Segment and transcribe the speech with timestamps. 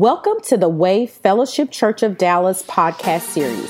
[0.00, 3.68] Welcome to the Way Fellowship Church of Dallas podcast series.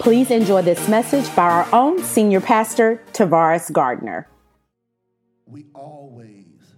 [0.00, 4.26] Please enjoy this message by our own senior pastor, Tavares Gardner.
[5.46, 6.74] We always,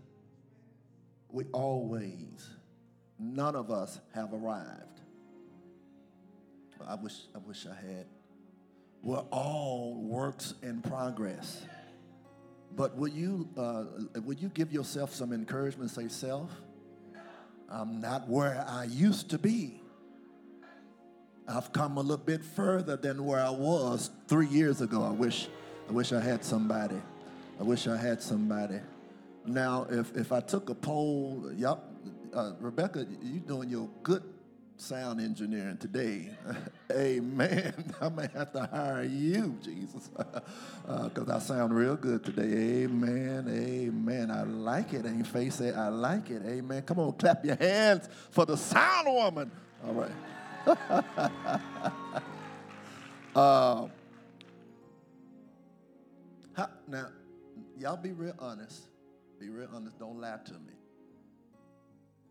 [1.30, 2.46] we always,
[3.18, 5.00] none of us have arrived.
[6.86, 8.04] I wish, I wish I had.
[9.02, 11.62] We're all works in progress.
[12.76, 13.84] But will you, uh,
[14.20, 15.90] will you give yourself some encouragement?
[15.90, 16.50] Say, self,
[17.70, 19.80] I'm not where I used to be.
[21.46, 25.02] I've come a little bit further than where I was three years ago.
[25.02, 25.48] I wish,
[25.88, 27.00] I wish I had somebody.
[27.58, 28.80] I wish I had somebody.
[29.46, 31.78] Now, if, if I took a poll, yep,
[32.34, 34.22] uh, Rebecca, you're doing your good
[34.80, 36.30] sound engineering today.
[36.92, 37.92] Amen.
[38.00, 42.84] I may have to hire you, Jesus, because uh, I sound real good today.
[42.84, 43.46] Amen.
[43.48, 44.30] Amen.
[44.30, 45.04] I like it.
[45.04, 46.42] And face say, I like it.
[46.44, 46.82] Amen.
[46.82, 49.50] Come on, clap your hands for the sound woman.
[49.86, 50.10] All right.
[53.36, 53.86] uh,
[56.54, 57.06] how, now,
[57.78, 58.82] y'all be real honest.
[59.38, 59.98] Be real honest.
[59.98, 60.74] Don't lie to me.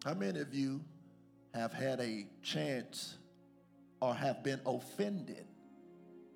[0.04, 0.82] How many of you
[1.54, 3.18] have had a chance
[4.02, 5.46] or have been offended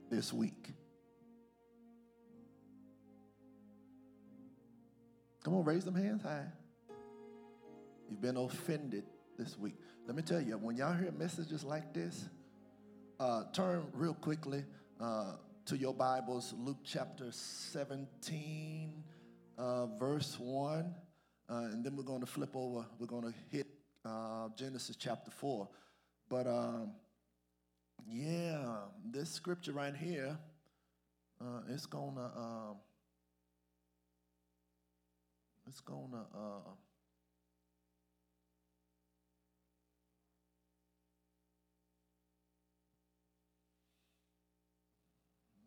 [0.10, 0.70] this week?
[5.44, 6.46] Come on, raise them hands high.
[8.10, 9.04] You've been offended
[9.38, 9.76] this week.
[10.06, 12.30] Let me tell you, when y'all hear messages like this,
[13.20, 14.64] uh, turn real quickly
[15.00, 15.34] uh,
[15.66, 19.04] to your Bibles, Luke chapter 17,
[19.58, 20.94] uh, verse 1.
[21.50, 22.86] Uh, and then we're going to flip over.
[23.00, 23.68] We're going to hit
[24.06, 25.68] uh, Genesis chapter 4.
[26.30, 26.92] But um,
[28.08, 30.38] yeah, this scripture right here,
[31.42, 32.76] uh, it's to, um,
[35.68, 36.38] it's to, uh,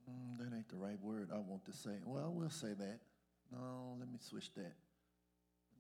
[0.09, 1.99] mm, that ain't the right word I want to say.
[2.05, 2.99] Well, we'll say that.
[3.53, 4.73] No, let me switch that.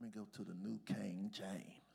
[0.00, 1.85] Let me go to the New King James.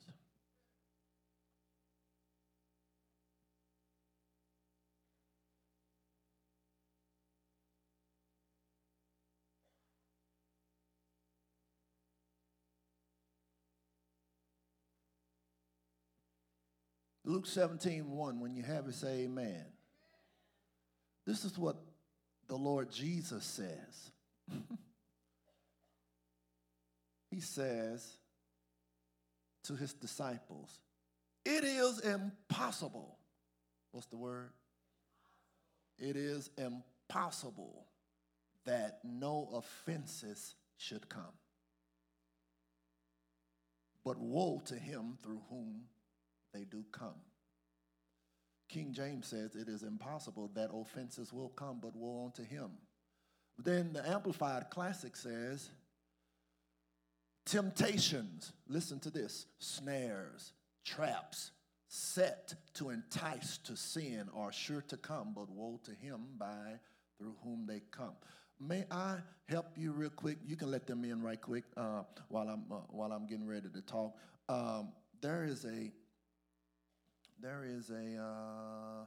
[17.32, 19.64] Luke 17, 1, when you have it, say amen.
[21.26, 21.78] This is what
[22.50, 24.12] the Lord Jesus says.
[27.32, 28.18] he says
[29.64, 30.82] to his disciples,
[31.46, 33.18] It is impossible.
[33.94, 34.50] What's the word?
[35.98, 37.86] It is impossible
[38.66, 41.24] that no offenses should come.
[44.04, 45.84] But woe to him through whom
[46.54, 47.16] they do come.
[48.70, 52.72] King James says it is impossible that offenses will come, but woe unto him.
[53.58, 55.70] Then the Amplified Classic says,
[57.46, 60.54] temptations, listen to this, snares,
[60.86, 61.52] traps,
[61.88, 66.80] set to entice to sin are sure to come, but woe to him by
[67.20, 68.14] through whom they come.
[68.60, 69.18] May I
[69.50, 70.38] help you real quick?
[70.46, 73.68] You can let them in right quick uh, while I'm uh, while I'm getting ready
[73.70, 74.16] to talk.
[74.48, 74.90] Um,
[75.22, 75.92] there is a
[77.42, 79.06] there is a uh,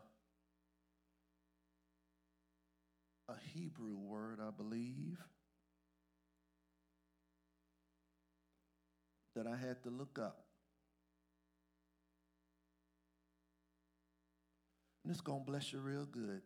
[3.28, 5.18] a Hebrew word, I believe,
[9.36, 10.44] that I had to look up.
[15.04, 16.42] And it's to bless you real good.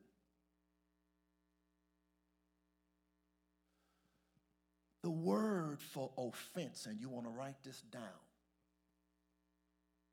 [5.05, 8.03] The word for offense, and you want to write this down.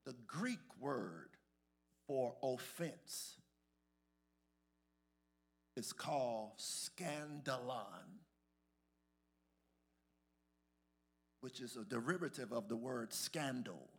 [0.06, 1.35] The Greek word
[2.08, 3.38] for offense
[5.76, 8.20] is called skandalon,
[11.42, 13.90] which is a derivative of the word scandal.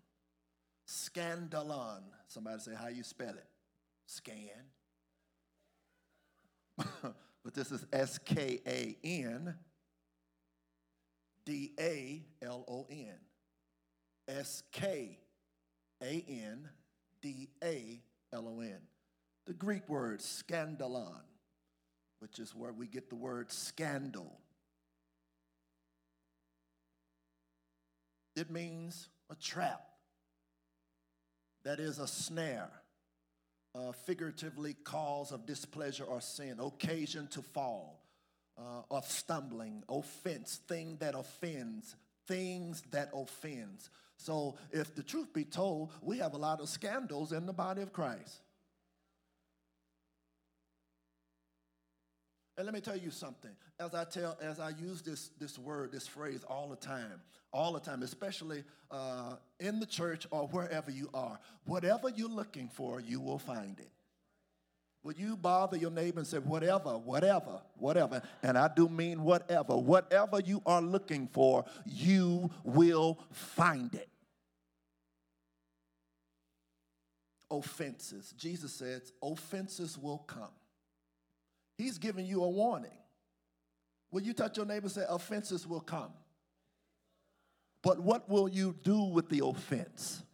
[0.89, 2.03] Skandalon.
[2.29, 3.47] Somebody say how you spell it.
[4.07, 4.37] Scan.
[7.45, 9.55] but this is S K A N
[11.45, 13.19] D A L O N.
[14.29, 15.19] S K
[16.03, 16.69] A N
[17.23, 18.01] D A
[18.33, 18.79] L O N.
[19.47, 21.23] The Greek word skandalon,
[22.19, 24.41] which is where we get the word scandal.
[28.35, 29.81] It means a trap,
[31.65, 32.71] that is, a snare,
[33.75, 38.03] uh, figuratively, cause of displeasure or sin, occasion to fall,
[38.59, 41.97] uh, of stumbling, offense, thing that offends,
[42.27, 43.91] things that offends.
[44.19, 47.83] So, if the truth be told, we have a lot of scandals in the body
[47.83, 48.41] of Christ.
[52.57, 53.51] And let me tell you something.
[53.79, 57.21] As I tell, as I use this, this word, this phrase all the time,
[57.53, 62.69] all the time, especially uh, in the church or wherever you are, whatever you're looking
[62.69, 63.91] for, you will find it.
[65.07, 68.21] Would you bother your neighbor and say, whatever, whatever, whatever?
[68.43, 69.77] And I do mean whatever.
[69.77, 74.09] Whatever you are looking for, you will find it.
[77.53, 78.35] Offenses.
[78.37, 80.51] Jesus says, offenses will come.
[81.79, 82.99] He's giving you a warning.
[84.11, 86.11] Will you touch your neighbor and say, offenses will come?
[87.81, 90.25] But what will you do with the offense?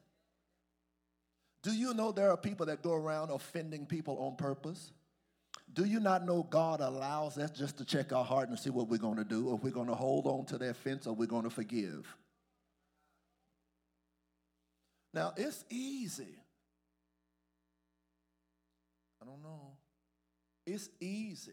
[1.63, 4.93] Do you know there are people that go around offending people on purpose?
[5.73, 8.89] Do you not know God allows us just to check our heart and see what
[8.89, 9.55] we're going to do?
[9.55, 12.07] If we're going to hold on to the offense or we're going to forgive?
[15.15, 16.37] Now, it's easy.
[19.21, 19.77] I don't know.
[20.67, 21.53] It's easy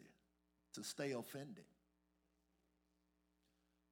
[0.74, 1.66] to stay offended.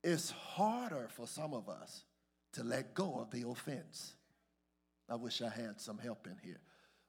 [0.03, 2.03] It's harder for some of us
[2.53, 4.13] to let go of the offense.
[5.09, 6.59] I wish I had some help in here.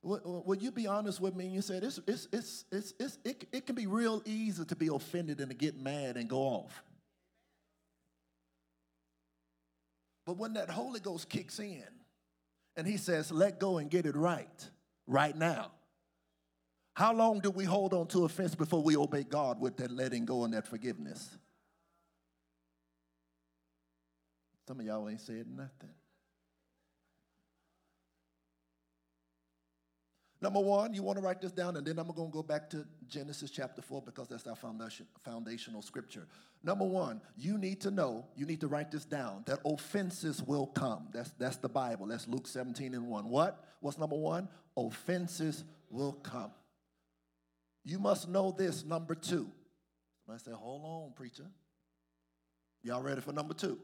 [0.02, 1.46] Would you be honest with me?
[1.46, 4.76] And you said it's, it's, it's, it's, it's, it, it can be real easy to
[4.76, 6.84] be offended and to get mad and go off.
[10.24, 11.82] But when that Holy Ghost kicks in
[12.76, 14.68] and he says, let go and get it right,
[15.06, 15.72] right now.
[16.94, 20.24] How long do we hold on to offense before we obey God with that letting
[20.24, 21.36] go and that forgiveness?
[24.66, 25.94] Some of y'all ain't said nothing.
[30.40, 32.70] Number one, you want to write this down, and then I'm going to go back
[32.70, 36.28] to Genesis chapter 4 because that's our foundation, foundational scripture.
[36.62, 40.66] Number one, you need to know, you need to write this down, that offenses will
[40.66, 41.08] come.
[41.12, 42.06] That's, that's the Bible.
[42.06, 43.28] That's Luke 17 and 1.
[43.28, 43.64] What?
[43.80, 44.48] What's number one?
[44.76, 46.52] Offenses will come.
[47.84, 49.48] You must know this, number two.
[50.24, 51.46] Somebody say, hold on, preacher.
[52.82, 53.78] Y'all ready for number two?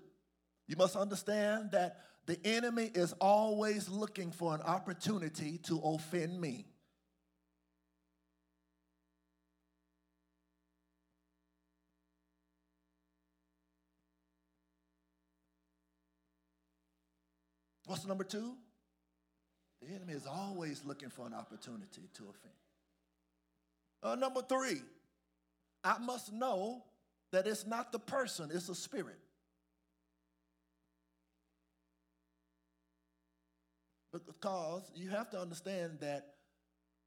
[0.69, 6.65] You must understand that the enemy is always looking for an opportunity to offend me.
[17.87, 18.55] What's number two?
[19.83, 22.55] The enemy is always looking for an opportunity to offend.
[24.03, 24.81] Uh, number three,
[25.83, 26.83] I must know
[27.33, 29.19] that it's not the person, it's a spirit.
[34.19, 36.35] Because you have to understand that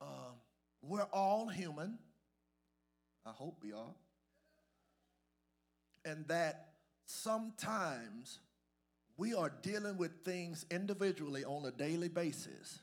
[0.02, 0.36] um,
[0.82, 1.98] we're all human.
[3.26, 3.96] I hope we are.
[6.06, 6.70] And that
[7.06, 8.40] sometimes
[9.18, 12.80] we are dealing with things individually on a daily basis.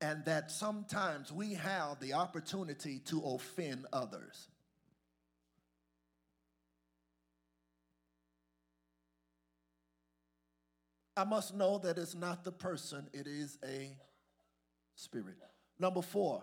[0.00, 4.48] And that sometimes we have the opportunity to offend others.
[11.16, 13.96] I must know that it's not the person, it is a
[14.94, 15.36] spirit.
[15.78, 16.42] Number four,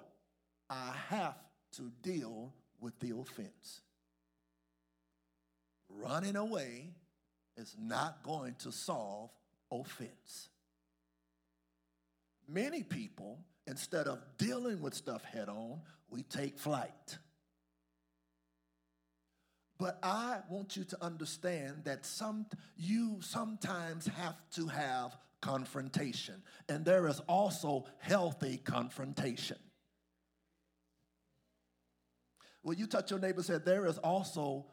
[0.69, 1.37] I have
[1.73, 3.81] to deal with the offense.
[5.89, 6.91] Running away
[7.57, 9.31] is not going to solve
[9.71, 10.49] offense.
[12.47, 17.17] Many people, instead of dealing with stuff head on, we take flight.
[19.79, 22.45] But I want you to understand that some
[22.75, 26.43] you sometimes have to have confrontation.
[26.67, 29.57] And there is also healthy confrontation.
[32.61, 34.65] Will you touch your neighbor say, there is also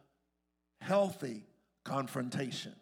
[0.80, 1.44] healthy
[1.84, 2.74] confrontation.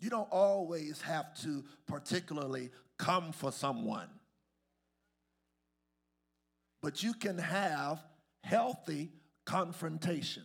[0.00, 4.08] You don't always have to particularly come for someone,
[6.82, 8.02] but you can have
[8.42, 9.10] healthy
[9.44, 10.44] confrontation.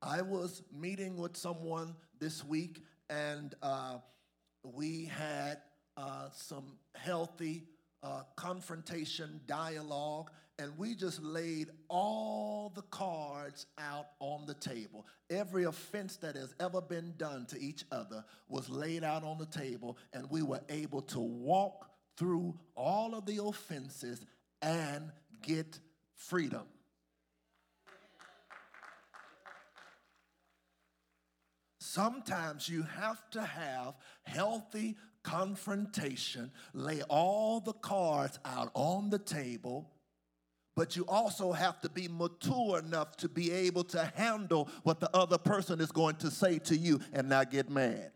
[0.00, 3.98] I was meeting with someone this week, and uh,
[4.64, 5.58] we had
[5.96, 7.64] uh, some healthy
[8.02, 15.06] uh, confrontation dialogue, and we just laid all the cards out on the table.
[15.30, 19.46] Every offense that has ever been done to each other was laid out on the
[19.46, 24.24] table, and we were able to walk through all of the offenses
[24.60, 25.10] and
[25.42, 25.78] get
[26.14, 26.62] freedom.
[31.92, 39.90] Sometimes you have to have healthy confrontation, lay all the cards out on the table,
[40.74, 45.14] but you also have to be mature enough to be able to handle what the
[45.14, 48.10] other person is going to say to you and not get mad.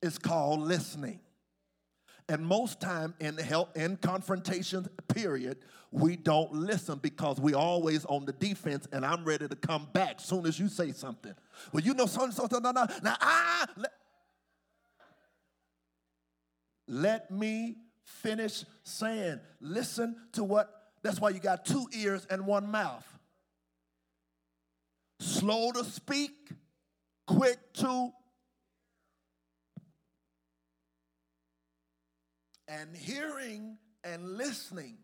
[0.00, 1.18] It's called listening.
[2.28, 5.58] And most time in help in confrontation period,
[5.90, 10.20] we don't listen because we always on the defense, and I'm ready to come back
[10.20, 11.34] soon as you say something.
[11.72, 12.86] Well, you know something, something, no, no.
[13.02, 13.92] Now, ah, let,
[16.86, 19.40] let me finish saying.
[19.60, 23.06] Listen to what, that's why you got two ears and one mouth.
[25.20, 26.50] Slow to speak,
[27.26, 28.12] quick to,
[32.68, 34.98] and hearing and listening.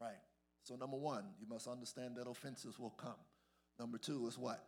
[0.00, 0.12] Right.
[0.62, 3.14] So, number one, you must understand that offenses will come.
[3.78, 4.64] Number two is what?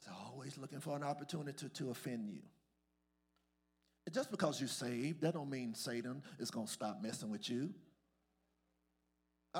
[0.00, 2.42] It's always looking for an opportunity to offend you.
[4.12, 7.70] Just because you're saved, that don't mean Satan is going to stop messing with you.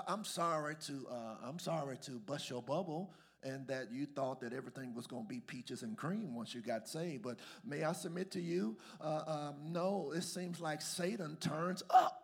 [0.06, 4.52] I'm sorry to uh, I'm sorry to bust your bubble and that you thought that
[4.52, 7.22] everything was going to be peaches and cream once you got saved.
[7.22, 12.20] But may I submit to you, uh, um, no, it seems like Satan turns up.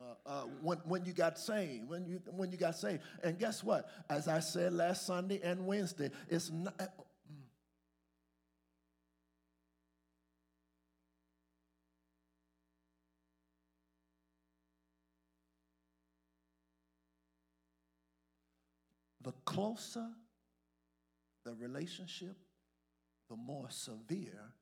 [0.00, 3.02] Uh, uh, when, when you got saved, when you, when you got saved.
[3.22, 3.90] And guess what?
[4.08, 6.74] As I said last Sunday and Wednesday, it's not.
[19.50, 20.06] Closer
[21.44, 22.36] the relationship,
[23.28, 24.52] the more severe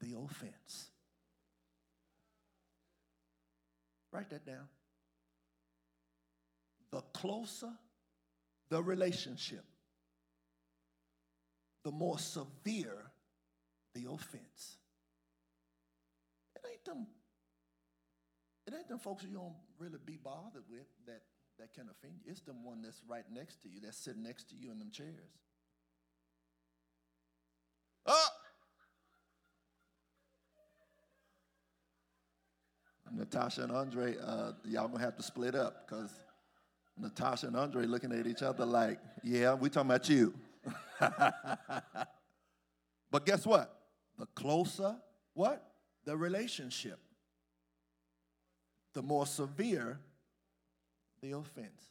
[0.00, 0.90] the offense.
[4.12, 4.68] Write that down
[6.90, 7.72] the closer
[8.70, 9.64] the relationship,
[11.84, 13.10] the more severe
[13.94, 14.78] the offense.
[16.54, 17.06] It ain't them,
[18.66, 21.22] it ain't them folks you don't really be bothered with that,
[21.58, 22.30] that can offend you.
[22.30, 24.90] It's the one that's right next to you, that's sitting next to you in them
[24.90, 25.08] chairs.
[28.06, 28.28] Oh!
[33.10, 36.10] Natasha and Andre, uh, y'all gonna have to split up because
[36.96, 40.34] Natasha and Andre looking at each other like, yeah, we talking about you.
[43.10, 43.74] but guess what?
[44.18, 44.96] The closer,
[45.34, 45.64] what?
[46.04, 46.98] The relationship,
[48.94, 50.00] the more severe
[51.20, 51.90] the offense.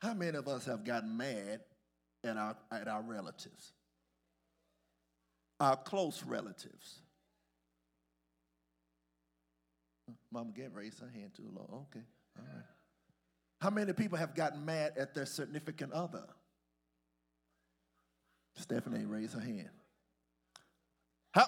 [0.00, 1.60] How many of us have gotten mad
[2.24, 3.72] at our, at our relatives?
[5.60, 7.00] Our close relatives.
[10.30, 11.86] Mama can't raise her hand too low.
[11.88, 12.04] Okay,
[12.38, 12.64] all right.
[13.60, 16.24] How many people have gotten mad at their significant other?
[18.56, 19.70] Stephanie raise her hand.
[21.32, 21.46] How?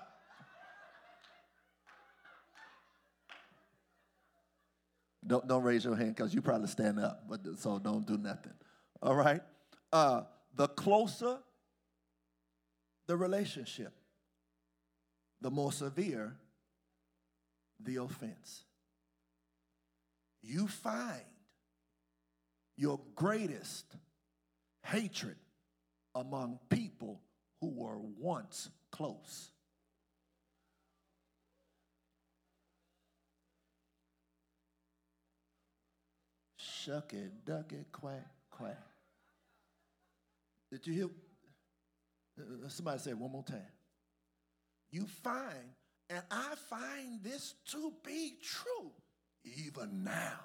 [5.26, 8.52] Don't, don't raise your hand because you probably stand up, but so don't do nothing.
[9.02, 9.40] All right?
[9.92, 10.22] Uh,
[10.54, 11.38] the closer
[13.06, 13.92] the relationship,
[15.40, 16.36] the more severe
[17.80, 18.64] the offense.
[20.42, 21.20] You find
[22.76, 23.84] your greatest
[24.84, 25.36] hatred
[26.14, 27.20] among people
[27.60, 29.50] who were once close.
[36.86, 38.78] Shuck it, duck it, quack, quack.
[40.70, 41.08] Did you hear?
[42.38, 43.72] Uh, somebody say one more time.
[44.90, 45.74] You find,
[46.08, 48.92] and I find this to be true
[49.44, 50.40] even now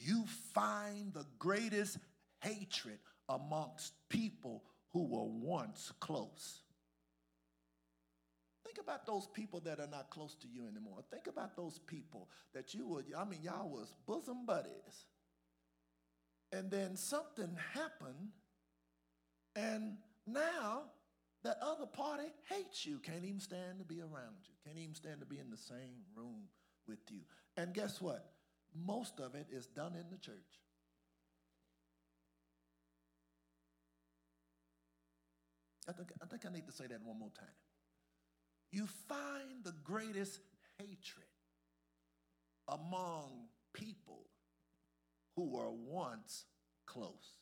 [0.00, 1.98] you find the greatest
[2.40, 6.62] hatred amongst people who were once close.
[8.70, 10.98] Think about those people that are not close to you anymore.
[11.10, 15.06] Think about those people that you would, I mean, y'all was bosom buddies.
[16.52, 18.30] And then something happened,
[19.56, 19.96] and
[20.26, 20.82] now
[21.42, 25.20] that other party hates you, can't even stand to be around you, can't even stand
[25.20, 26.42] to be in the same room
[26.86, 27.20] with you.
[27.56, 28.30] And guess what?
[28.74, 30.36] most of it is done in the church.
[35.88, 37.48] I think, I think I need to say that one more time.
[38.70, 40.38] You find the greatest
[40.78, 41.26] hatred
[42.68, 44.26] among people
[45.36, 46.44] who were once
[46.86, 47.34] close.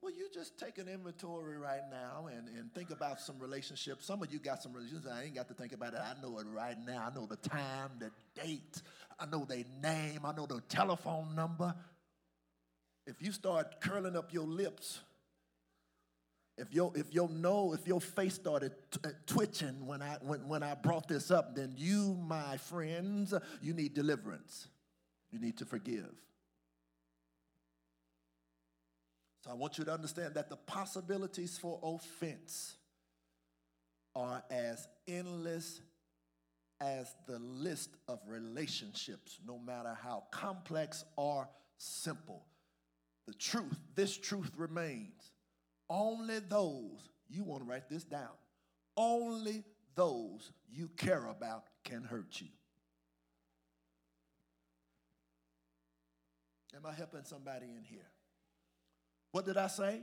[0.00, 4.06] Well, you just take an inventory right now and, and think about some relationships.
[4.06, 5.08] Some of you got some relationships.
[5.12, 6.00] I ain't got to think about it.
[6.00, 7.10] I know it right now.
[7.10, 8.10] I know the time, the
[8.40, 8.80] date.
[9.18, 10.20] I know their name.
[10.24, 11.74] I know their telephone number.
[13.06, 15.00] If you start curling up your lips
[16.58, 20.46] if your if your no if your face started t- uh, twitching when I when,
[20.48, 24.68] when I brought this up, then you, my friends, you need deliverance.
[25.30, 26.10] You need to forgive.
[29.44, 32.76] So I want you to understand that the possibilities for offense
[34.16, 35.80] are as endless
[36.80, 42.44] as the list of relationships, no matter how complex or simple.
[43.26, 45.32] The truth, this truth remains.
[45.90, 48.28] Only those, you want to write this down,
[48.96, 49.64] only
[49.94, 52.48] those you care about can hurt you.
[56.76, 58.06] Am I helping somebody in here?
[59.32, 60.02] What did I say?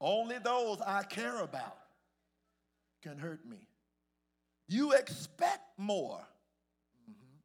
[0.00, 1.78] Only those I care about
[3.02, 3.68] can hurt me.
[4.68, 6.20] You expect more
[7.08, 7.38] mm-hmm,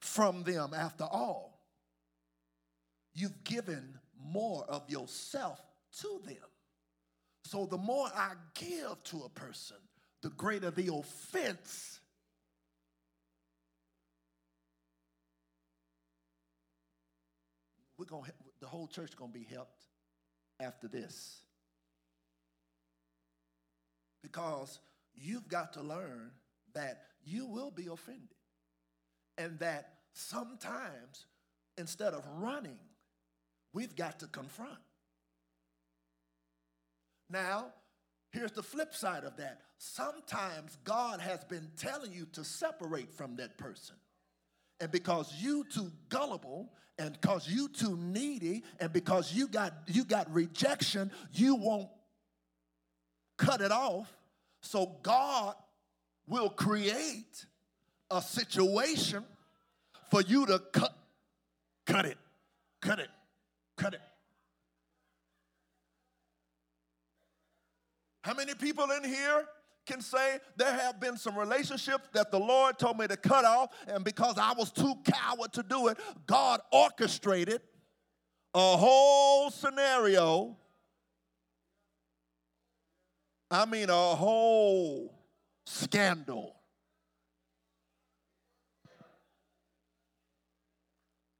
[0.00, 1.60] from them after all.
[3.14, 5.60] You've given more of yourself
[6.00, 6.36] to them.
[7.44, 9.78] So the more I give to a person,
[10.22, 12.00] the greater the offense.
[17.96, 18.26] We're gonna,
[18.60, 19.84] the whole church going to be helped
[20.60, 21.42] after this.
[24.22, 24.78] Because
[25.14, 26.30] you've got to learn
[26.74, 28.28] that you will be offended.
[29.36, 31.26] And that sometimes,
[31.76, 32.78] instead of running,
[33.72, 34.78] we've got to confront.
[37.30, 37.66] Now,
[38.30, 39.60] here's the flip side of that.
[39.78, 43.96] Sometimes God has been telling you to separate from that person.
[44.80, 50.04] And because you too gullible and because you too needy and because you got you
[50.04, 51.88] got rejection, you won't
[53.36, 54.12] cut it off.
[54.60, 55.54] So God
[56.26, 57.46] will create
[58.10, 59.24] a situation
[60.10, 60.96] for you to cut
[61.86, 62.18] cut it.
[62.80, 63.08] Cut it.
[63.76, 64.00] Cut it.
[68.28, 69.46] How many people in here
[69.86, 73.70] can say there have been some relationships that the Lord told me to cut off,
[73.86, 77.62] and because I was too coward to do it, God orchestrated
[78.52, 80.58] a whole scenario.
[83.50, 85.10] I mean, a whole
[85.64, 86.54] scandal.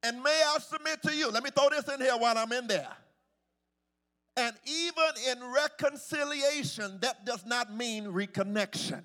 [0.03, 2.67] And may I submit to you, let me throw this in here while I'm in
[2.67, 2.97] there.
[4.39, 9.03] And even in reconciliation, that does not mean reconnection.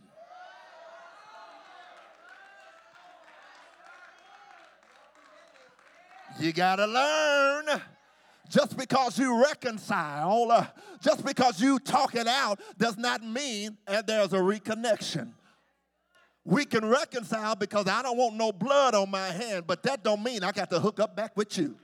[6.40, 7.82] You got to learn.
[8.48, 10.68] Just because you reconcile, uh,
[11.02, 15.32] just because you talk it out, does not mean that there's a reconnection.
[16.46, 20.22] We can reconcile because I don't want no blood on my hand, but that don't
[20.22, 21.76] mean I got to hook up back with you.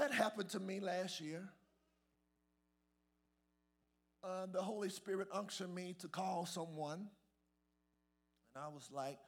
[0.00, 1.46] That happened to me last year.
[4.24, 7.06] Uh, the Holy Spirit unctioned me to call someone.
[8.54, 9.18] And I was like,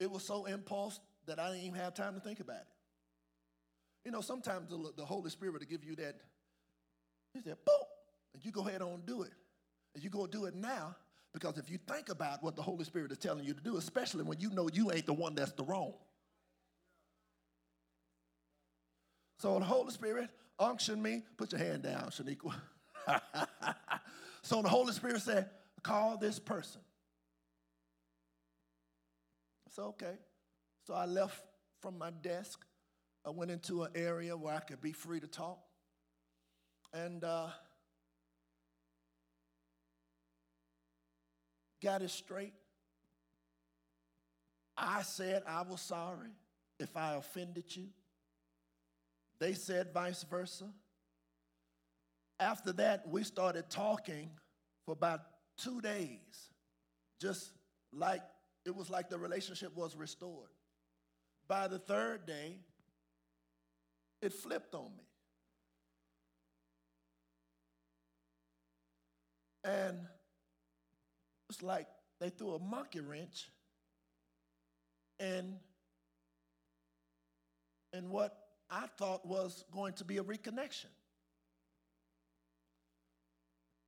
[0.00, 2.66] it was so impulse that I didn't even have time to think about it.
[4.04, 6.16] You know, sometimes the, the Holy Spirit will give you that,
[7.32, 7.86] he said, boom,
[8.34, 9.32] and you go ahead on and do it.
[9.94, 10.96] And you go do it now,
[11.32, 14.24] because if you think about what the Holy Spirit is telling you to do, especially
[14.24, 15.94] when you know you ain't the one that's the wrong,
[19.38, 21.22] So the Holy Spirit unctioned me.
[21.36, 22.54] Put your hand down, Shaniqua.
[24.42, 25.48] so the Holy Spirit said,
[25.82, 26.80] call this person.
[29.70, 30.14] Said, okay.
[30.86, 31.40] So I left
[31.80, 32.64] from my desk.
[33.24, 35.60] I went into an area where I could be free to talk.
[36.92, 37.48] And uh,
[41.82, 42.54] got it straight.
[44.76, 46.30] I said I was sorry
[46.80, 47.88] if I offended you.
[49.40, 50.66] They said vice versa.
[52.40, 54.30] After that, we started talking
[54.84, 55.20] for about
[55.56, 56.50] two days,
[57.20, 57.50] just
[57.92, 58.22] like
[58.64, 60.50] it was like the relationship was restored.
[61.48, 62.58] By the third day,
[64.20, 65.04] it flipped on me.
[69.64, 69.98] And
[71.50, 71.86] it's like
[72.20, 73.50] they threw a monkey wrench
[75.18, 75.56] and
[77.92, 80.92] and what I thought was going to be a reconnection.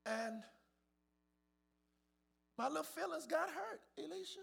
[0.07, 0.43] And
[2.57, 4.40] my little feelings got hurt, Elisha.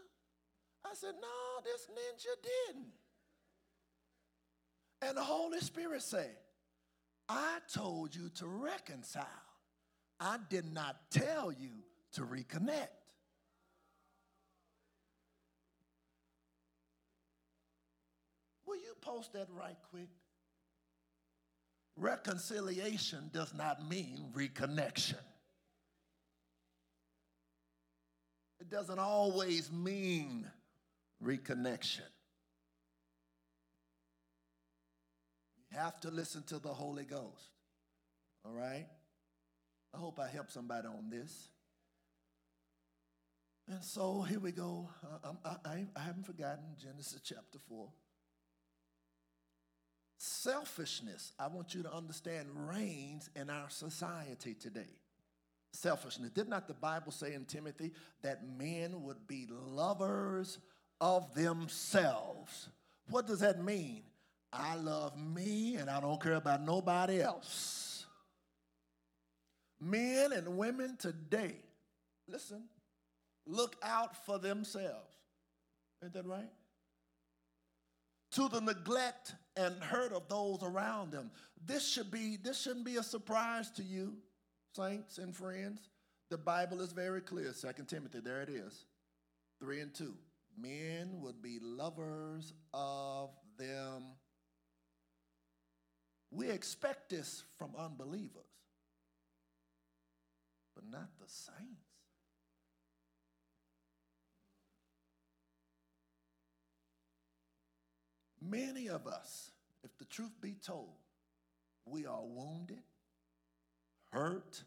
[0.86, 2.36] I said, No, this ninja
[2.68, 2.88] didn't.
[5.02, 6.36] And the Holy Spirit said,
[7.30, 9.26] I told you to reconcile.
[10.20, 11.70] I did not tell you
[12.14, 12.88] to reconnect.
[18.66, 20.10] Will you you post that right quick?
[21.98, 25.18] Reconciliation does not mean reconnection.
[28.60, 30.46] It doesn't always mean
[31.24, 32.02] reconnection.
[35.72, 37.50] You have to listen to the Holy Ghost.
[38.46, 38.86] All right?
[39.94, 41.50] I hope I help somebody on this.
[43.68, 44.88] And so here we go.
[45.04, 47.90] Uh, um, I, I, I haven't forgotten Genesis chapter 4.
[50.28, 54.90] Selfishness, I want you to understand, reigns in our society today.
[55.72, 56.32] Selfishness.
[56.32, 60.60] Did not the Bible say in Timothy that men would be lovers
[61.00, 62.68] of themselves?
[63.10, 64.04] What does that mean?
[64.52, 68.06] I love me and I don't care about nobody else.
[69.80, 71.56] Men and women today,
[72.28, 72.64] listen,
[73.46, 75.16] look out for themselves.
[76.04, 76.52] Ain't that right?
[78.32, 81.32] To the neglect and hurt of those around them.
[81.66, 84.14] This should be this shouldn't be a surprise to you,
[84.76, 85.90] saints and friends.
[86.30, 87.54] The Bible is very clear.
[87.54, 88.86] Second Timothy, there it is.
[89.62, 90.14] 3 and 2.
[90.60, 94.04] Men would be lovers of them.
[96.32, 98.44] We expect this from unbelievers,
[100.76, 101.87] but not the saints.
[108.50, 109.52] Many of us,
[109.84, 110.96] if the truth be told,
[111.86, 112.84] we are wounded,
[114.12, 114.64] hurt,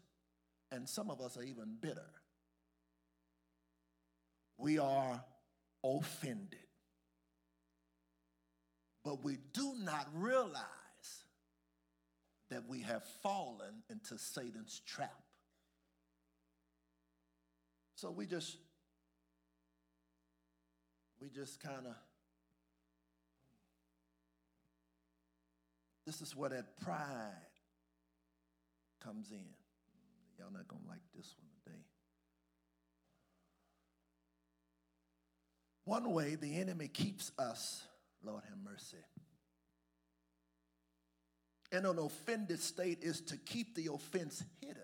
[0.73, 2.11] and some of us are even bitter.
[4.59, 5.23] We are
[5.85, 6.59] offended.
[9.05, 10.64] But we do not realize
[12.51, 15.23] that we have fallen into Satan's trap.
[17.95, 18.57] So we just
[21.21, 21.95] we just kind of
[26.11, 27.31] This is where that pride
[29.01, 29.46] comes in.
[30.37, 31.85] Y'all not going to like this one today.
[35.85, 37.85] One way the enemy keeps us,
[38.25, 38.96] Lord have mercy,
[41.70, 44.83] in an offended state is to keep the offense hidden.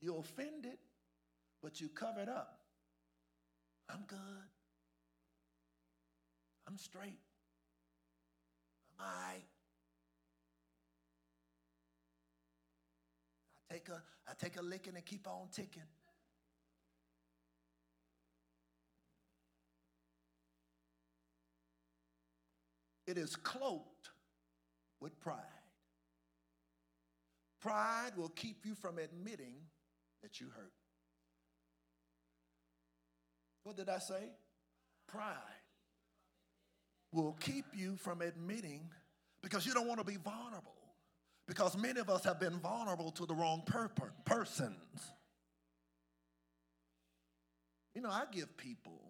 [0.00, 0.78] You're offended,
[1.60, 2.60] but you cover it up.
[3.90, 4.18] I'm good.
[6.68, 7.18] I'm straight.
[9.00, 9.42] I'm all right.
[13.70, 15.82] I take a, I take a licking and keep on ticking.
[23.06, 24.10] It is cloaked
[25.00, 25.36] with pride.
[27.62, 29.54] Pride will keep you from admitting
[30.22, 30.72] that you hurt.
[33.64, 34.32] What did I say?
[35.06, 35.57] Pride
[37.12, 38.88] will keep you from admitting
[39.42, 40.74] because you don't want to be vulnerable.
[41.46, 43.90] Because many of us have been vulnerable to the wrong per-
[44.24, 45.12] persons.
[47.94, 49.00] You know, I give people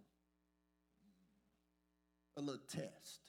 [2.36, 3.20] a little test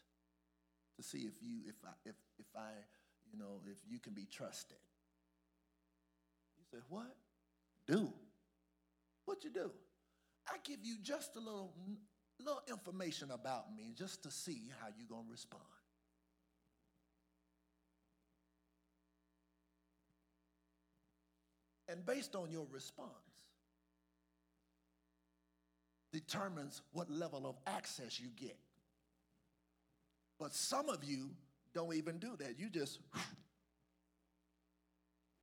[0.98, 2.70] to see if you, if I, if, if I,
[3.32, 4.78] you know, if you can be trusted.
[6.58, 7.16] You say, what?
[7.88, 8.14] Do.
[9.26, 9.72] What you do?
[10.48, 11.74] I give you just a little
[12.40, 15.64] little information about me just to see how you're going to respond.
[21.88, 23.10] And based on your response,
[26.14, 28.58] determines what level of access you get.
[30.40, 31.32] But some of you
[31.74, 32.60] don't even do that.
[32.60, 33.00] You just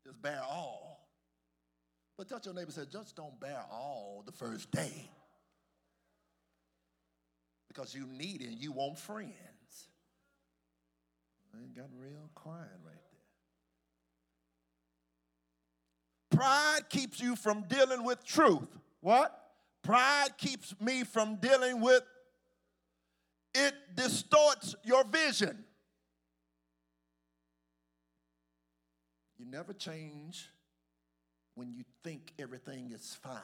[0.05, 1.09] just bear all.
[2.17, 5.11] But touch your neighbor said, just don't bear all the first day
[7.77, 9.33] because you need it you want friends.
[11.53, 12.95] It got real quiet right
[16.31, 16.39] there.
[16.39, 18.69] Pride keeps you from dealing with truth.
[19.01, 19.39] What?
[19.83, 22.03] Pride keeps me from dealing with
[23.55, 25.65] it distorts your vision.
[29.39, 30.51] You never change
[31.55, 33.41] when you think everything is fine.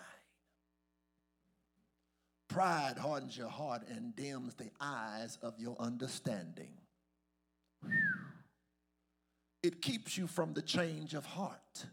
[2.53, 6.75] Pride hardens your heart and dims the eyes of your understanding.
[9.63, 11.87] It keeps you from the change of heart,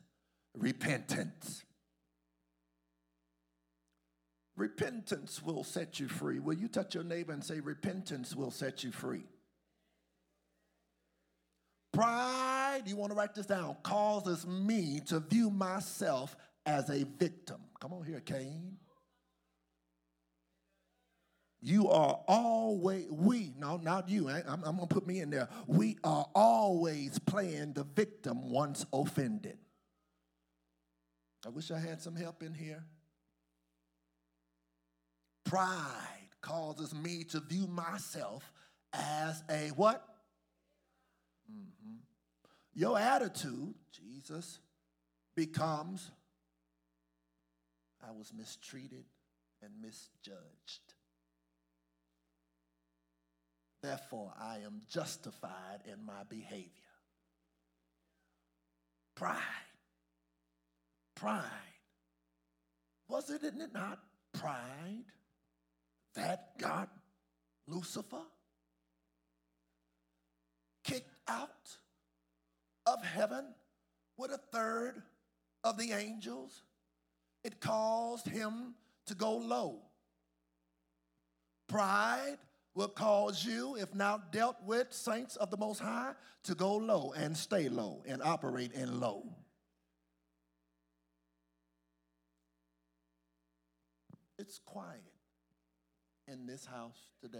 [0.58, 1.64] repentance.
[4.58, 6.40] Repentance will set you free.
[6.40, 9.24] Will you touch your neighbor and say, Repentance will set you free?
[11.94, 17.62] Pride, you want to write this down, causes me to view myself as a victim.
[17.80, 18.78] Come on here, Cain.
[21.62, 25.50] You are always, we, no, not you, I'm, I'm gonna put me in there.
[25.68, 29.58] We are always playing the victim once offended.
[31.46, 32.84] I wish I had some help in here.
[35.44, 38.54] Pride causes me to view myself
[38.94, 40.06] as a what?
[41.52, 41.96] Mm-hmm.
[42.74, 44.60] Your attitude, Jesus,
[45.36, 46.12] becomes
[48.08, 49.04] I was mistreated
[49.62, 50.94] and misjudged.
[53.82, 56.70] Therefore, I am justified in my behavior.
[59.16, 59.38] Pride.
[61.16, 61.44] Pride.
[63.08, 64.00] Wasn't it not
[64.34, 65.06] pride
[66.16, 66.90] that got
[67.68, 68.24] Lucifer
[70.84, 71.78] kicked out
[72.86, 73.46] of heaven
[74.18, 75.02] with a third
[75.64, 76.64] of the angels?
[77.44, 79.80] It caused him to go low.
[81.68, 82.38] Pride
[82.76, 87.14] will cause you, if not dealt with, saints of the Most High, to go low
[87.16, 89.24] and stay low and operate in low.
[94.38, 95.02] It's quiet
[96.28, 97.40] in this house today.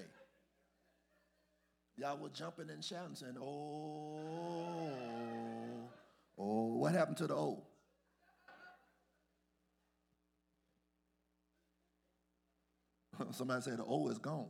[1.96, 4.20] Y'all were jumping and shouting, saying, Oh,
[6.38, 7.64] oh, what happened to the old?
[13.32, 14.48] Somebody said the O is gone.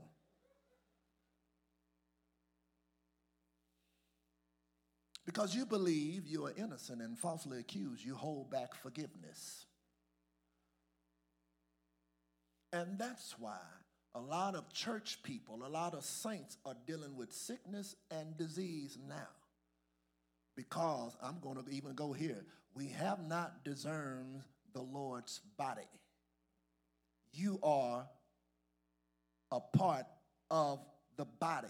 [5.29, 9.67] Because you believe you are innocent and falsely accused, you hold back forgiveness.
[12.73, 13.59] And that's why
[14.15, 18.97] a lot of church people, a lot of saints are dealing with sickness and disease
[19.07, 19.29] now.
[20.55, 22.43] Because I'm going to even go here.
[22.73, 24.41] We have not discerned
[24.73, 25.83] the Lord's body.
[27.33, 28.07] You are
[29.51, 30.07] a part
[30.49, 30.79] of
[31.17, 31.67] the body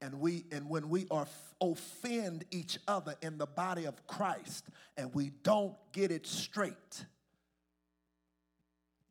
[0.00, 1.26] and we and when we are
[1.60, 7.04] offend each other in the body of Christ and we don't get it straight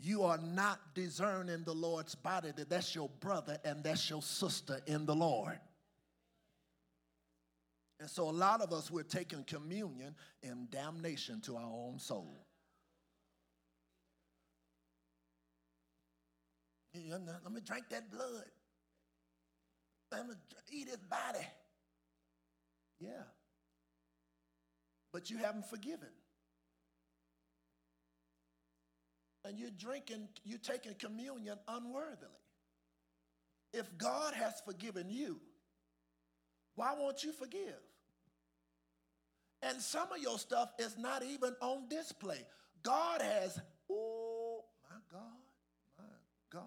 [0.03, 4.81] you are not discerning the Lord's body that that's your brother and that's your sister
[4.85, 5.57] in the Lord.
[8.01, 12.45] And so a lot of us we're taking communion in damnation to our own soul.
[16.93, 18.43] Let me drink that blood
[20.13, 21.45] I'm going to eat his body.
[22.99, 23.23] Yeah.
[25.11, 26.09] But you haven't forgiven.
[29.45, 32.29] And you're drinking, you're taking communion unworthily.
[33.73, 35.39] If God has forgiven you,
[36.75, 37.81] why won't you forgive?
[39.61, 42.45] And some of your stuff is not even on display.
[42.83, 45.21] God has, oh my God,
[45.97, 46.03] my
[46.51, 46.63] God.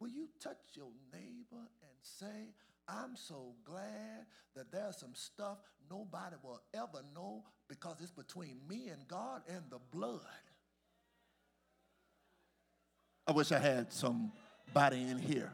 [0.00, 1.66] Will you touch your neighbor
[2.04, 2.52] say,
[2.88, 5.58] I'm so glad that there's some stuff
[5.90, 10.20] nobody will ever know because it's between me and God and the blood.
[13.26, 15.50] I wish I had somebody in here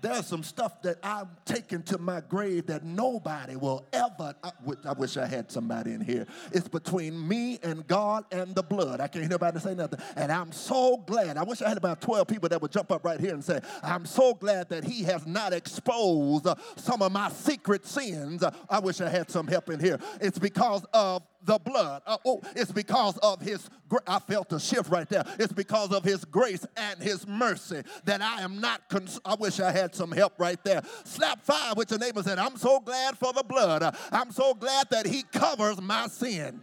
[0.00, 4.34] there's some stuff that I'm taking to my grave that nobody will ever.
[4.42, 4.50] I,
[4.84, 6.26] I, wish I had somebody in here.
[6.52, 9.00] It's between me and God and the blood.
[9.00, 10.00] I can't hear nobody say nothing.
[10.16, 11.36] And I'm so glad.
[11.36, 13.60] I wish I had about 12 people that would jump up right here and say,
[13.82, 18.44] I'm so glad that He has not exposed uh, some of my secret sins.
[18.68, 19.98] I wish I had some help in here.
[20.20, 22.02] It's because of the blood.
[22.06, 23.68] Uh, oh, it's because of his,
[24.06, 25.24] I felt a shift right there.
[25.38, 29.60] It's because of his grace and his mercy that I am not, cons- I wish
[29.60, 30.82] I had some help right there.
[31.04, 33.82] Slap five with your neighbor and I'm so glad for the blood.
[33.82, 36.62] Uh, I'm so glad that he covers my sin.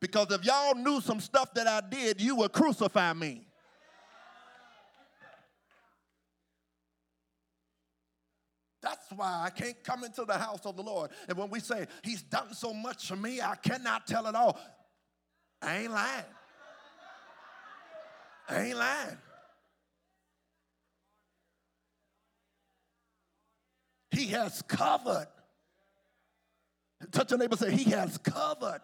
[0.00, 3.47] Because if y'all knew some stuff that I did, you would crucify me.
[8.80, 11.10] That's why I can't come into the house of the Lord.
[11.28, 14.58] And when we say, He's done so much for me, I cannot tell it all.
[15.60, 16.24] I ain't lying.
[18.48, 19.18] I ain't lying.
[24.10, 25.28] He has covered.
[27.10, 28.80] Touch your neighbor say, He has covered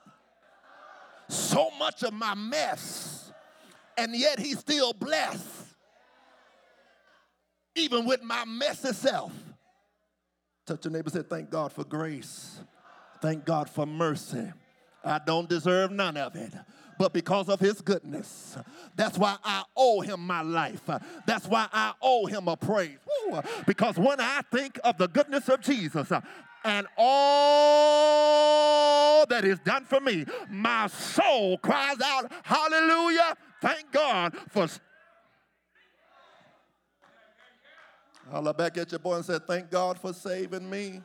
[1.28, 3.32] so much of my mess,
[3.96, 5.48] and yet He's still blessed,
[7.76, 9.32] even with my mess itself.
[10.66, 12.60] Touch your neighbor say, Thank God for grace.
[13.20, 14.52] Thank God for mercy.
[15.04, 16.52] I don't deserve none of it
[16.98, 18.56] but because of his goodness.
[18.94, 20.88] That's why I owe him my life.
[21.26, 22.98] That's why I owe him a praise.
[23.28, 23.40] Woo.
[23.66, 26.12] Because when I think of the goodness of Jesus
[26.64, 28.24] and all
[29.26, 30.24] that He's done for me.
[30.50, 33.36] My soul cries out, Hallelujah.
[33.60, 34.66] Thank God for.
[38.34, 41.00] Holla back at your boy and said, Thank God for saving me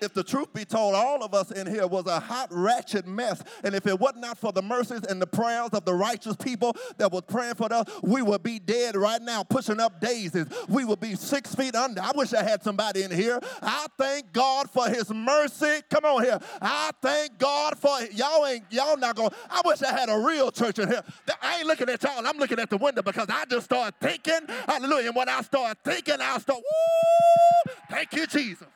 [0.00, 3.42] if the truth be told, all of us in here was a hot, ratchet mess.
[3.64, 6.76] And if it was not for the mercies and the prayers of the righteous people
[6.98, 10.46] that was praying for us, we would be dead right now, pushing up daisies.
[10.68, 12.00] We would be six feet under.
[12.00, 13.38] I wish I had somebody in here.
[13.62, 15.82] I thank God for his mercy.
[15.90, 16.38] Come on here.
[16.60, 19.30] I thank God for y'all ain't y'all not going.
[19.50, 21.02] I wish I had a real church in here.
[21.42, 22.26] I ain't looking at y'all.
[22.26, 24.40] I'm looking at the window because I just started thinking.
[24.66, 25.08] Hallelujah.
[25.08, 28.66] And when I start thinking, I start, woo, thank you, Jesus.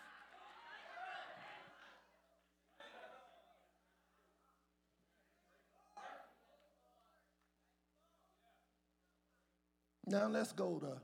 [10.06, 11.00] Now let's go to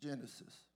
[0.00, 0.66] Genesis.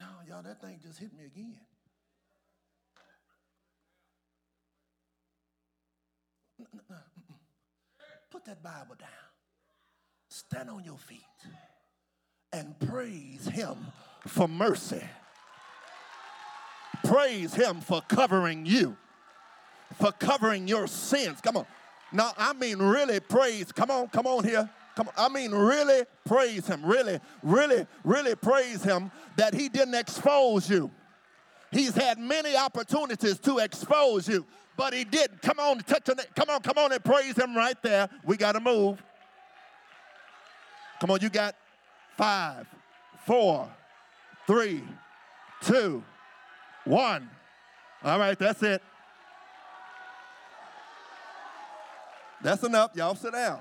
[0.00, 1.56] No, y'all, that thing just hit me again.
[8.30, 9.08] Put that Bible down.
[10.28, 11.22] Stand on your feet
[12.52, 13.76] and praise him
[14.26, 15.02] for mercy.
[17.04, 18.96] Praise him for covering you,
[20.00, 21.40] for covering your sins.
[21.40, 21.66] Come on.
[22.12, 23.70] Now, I mean, really praise.
[23.72, 24.68] Come on, come on here.
[24.96, 25.14] Come on.
[25.16, 26.84] I mean, really praise him.
[26.84, 30.90] Really, really, really praise him that he didn't expose you.
[31.70, 35.42] He's had many opportunities to expose you, but he didn't.
[35.42, 36.28] Come on, touch on it.
[36.34, 38.08] Come on, come on and praise him right there.
[38.24, 39.02] We got to move.
[41.00, 41.54] Come on, you got
[42.18, 42.66] five,
[43.24, 43.70] four,
[44.46, 44.82] three,
[45.62, 46.02] two,
[46.84, 47.30] one.
[48.02, 48.82] All right, that's it.
[52.42, 52.90] That's enough.
[52.94, 53.60] Y'all sit down.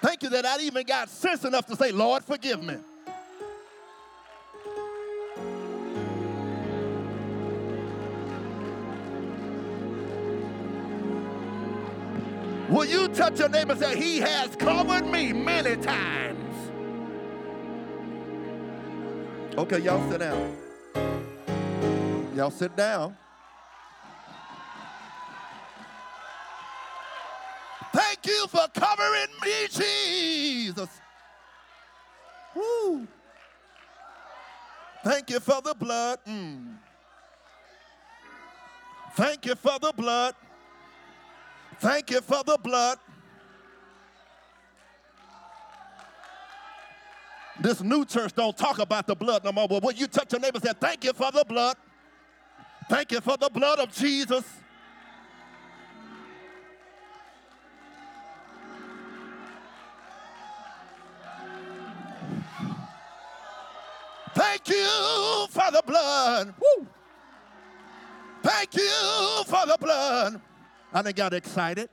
[0.00, 2.76] Thank you that I even got sense enough to say, Lord, forgive me.
[12.68, 16.70] Will you touch your neighbor and say, He has covered me many times?
[19.56, 20.56] Okay, y'all sit down.
[22.36, 23.16] Y'all sit down.
[27.92, 30.88] Thank you for covering me, Jesus.
[32.54, 33.08] Woo.
[35.02, 36.18] Thank you for the blood.
[36.28, 36.76] Mm.
[39.14, 40.34] Thank you for the blood.
[41.80, 42.98] Thank you for the blood.
[47.60, 49.68] This new church don't talk about the blood no more.
[49.68, 51.76] But when you touch your neighbor, say, thank you for the blood.
[52.88, 54.44] Thank you for the blood of Jesus.
[64.34, 66.54] Thank you for the blood.
[66.60, 66.86] Woo.
[68.42, 70.40] Thank you for the blood.
[70.92, 71.90] And they got excited.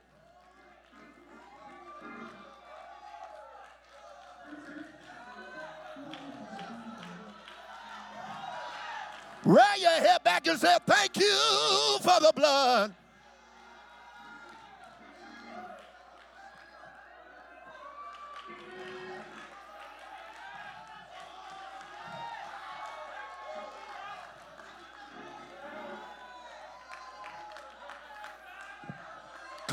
[9.44, 12.92] Raise your head back and say, Thank you for the blood.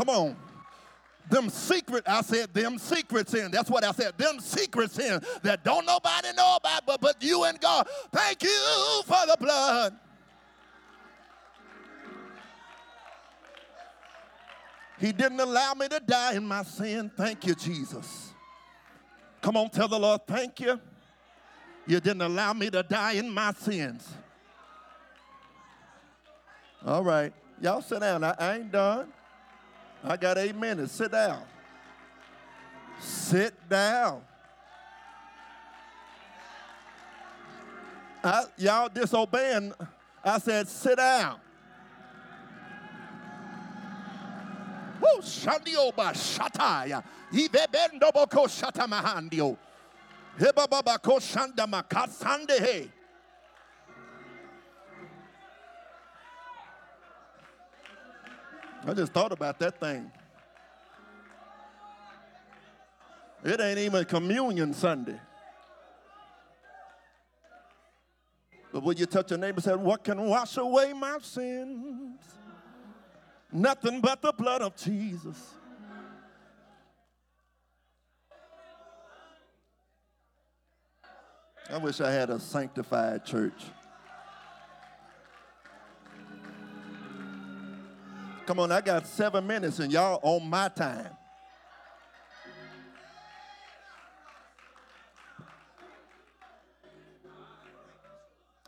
[0.03, 0.35] Come on.
[1.29, 3.51] Them secret, I said, them secret sin.
[3.51, 4.17] That's what I said.
[4.17, 7.87] Them secret sin that don't nobody know about but, but you and God.
[8.11, 9.95] Thank you for the blood.
[14.99, 17.09] He didn't allow me to die in my sin.
[17.15, 18.31] Thank you, Jesus.
[19.41, 20.81] Come on, tell the Lord, thank you.
[21.87, 24.05] You didn't allow me to die in my sins.
[26.85, 27.31] All right.
[27.61, 28.25] Y'all sit down.
[28.25, 29.07] I, I ain't done.
[30.03, 30.91] I got eight minutes.
[30.91, 31.41] Sit down.
[32.99, 34.21] Sit down.
[38.23, 39.73] I, y'all disobeying.
[40.23, 41.39] I said, sit down.
[45.01, 47.03] Woo, shandio ba shataya.
[47.31, 49.57] Shatamahandio.
[58.85, 60.11] I just thought about that thing.
[63.45, 65.19] It ain't even communion Sunday.
[68.71, 72.19] But when you touch your neighbor, say, What can wash away my sins?
[73.51, 75.37] Nothing but the blood of Jesus.
[81.69, 83.63] I wish I had a sanctified church.
[88.45, 91.09] Come on, I got seven minutes and y'all on my time.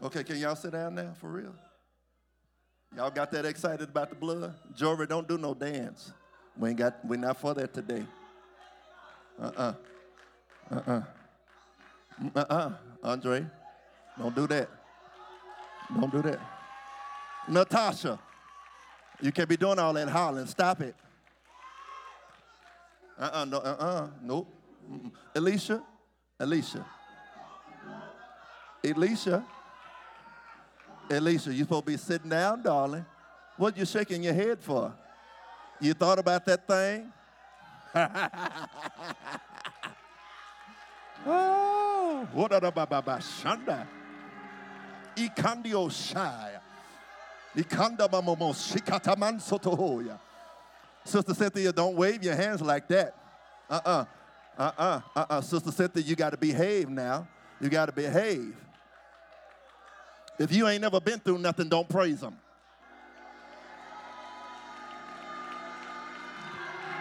[0.02, 1.54] Okay, can y'all sit down now for real?
[2.96, 4.54] Y'all got that excited about the blood?
[4.76, 6.14] Jory, don't do no dance.
[6.58, 8.06] We ain't got we're not for that today.
[9.42, 9.74] Uh-uh.
[10.72, 11.02] Uh-uh.
[12.36, 12.72] Uh-uh.
[13.04, 13.46] Andre,
[14.18, 14.70] don't do that.
[16.00, 16.40] Don't do that.
[17.50, 18.20] Natasha,
[19.22, 20.48] you can't be doing all that hollering.
[20.48, 20.96] Stop it.
[23.18, 24.48] Uh-uh, no, uh-uh, nope.
[25.36, 25.82] Alicia,
[26.40, 26.86] Alicia.
[28.84, 29.46] Alicia.
[31.10, 33.06] Alicia, you supposed to be sitting down, darling.
[33.58, 34.94] What you shaking your head for?
[35.80, 37.12] You thought about that thing?
[41.26, 43.88] oh, what baba shanda?
[45.16, 46.60] Ikandio shaya.
[51.06, 53.16] Sister Cynthia, don't wave your hands like that.
[53.70, 54.06] Uh-uh.
[54.58, 55.02] Uh-uh.
[55.16, 55.42] Uh-uh.
[55.42, 57.28] Sister Cynthia, you got to behave now.
[57.62, 58.56] You got to behave.
[60.38, 62.36] If you ain't never been through nothing, don't praise him.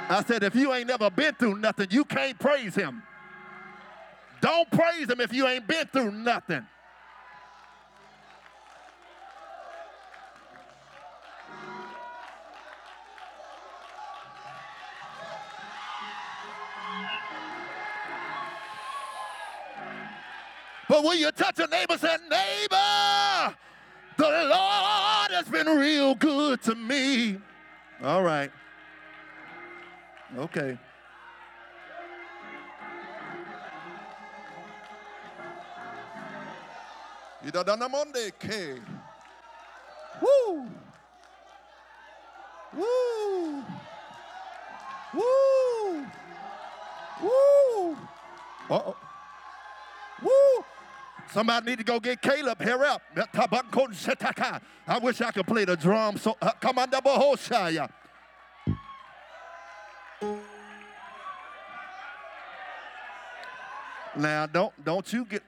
[0.08, 3.02] I said, if you ain't never been through nothing, you can't praise him.
[4.40, 6.64] Don't praise him if you ain't been through nothing.
[20.94, 23.56] But when you touch a neighbor, say, neighbor,
[24.16, 27.36] the Lord has been real good to me.
[28.04, 28.48] All right.
[30.38, 30.78] Okay.
[37.44, 38.80] Idadanamonde ke.
[40.22, 40.68] Woo.
[42.72, 43.64] Woo.
[45.12, 46.06] Woo.
[47.20, 47.96] Woo.
[48.70, 48.96] Uh-oh.
[50.22, 50.53] Woo.
[51.34, 52.62] Somebody need to go get Caleb.
[52.62, 53.02] Here up.
[54.86, 56.16] I wish I could play the drum.
[56.16, 57.90] So uh, come on, double Hoshaya.
[64.16, 65.42] Now don't don't you get